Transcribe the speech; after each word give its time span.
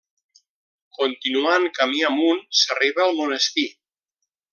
Continuant 0.99 1.67
camí 1.79 2.01
amunt, 2.09 2.41
s'arriba 2.63 3.05
al 3.07 3.15
monestir. 3.19 3.67